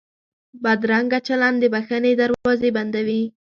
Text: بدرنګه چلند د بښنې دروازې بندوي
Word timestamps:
بدرنګه 0.63 1.19
چلند 1.27 1.57
د 1.61 1.63
بښنې 1.73 2.11
دروازې 2.21 2.69
بندوي 2.75 3.21